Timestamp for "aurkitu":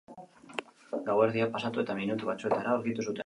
2.79-3.07